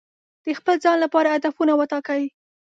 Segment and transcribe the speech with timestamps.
[0.43, 2.23] د خپل ځان لپاره هدفونه وټاکئ.